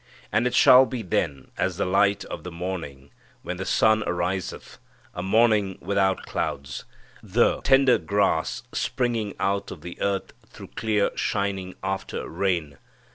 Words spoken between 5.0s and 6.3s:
A morning without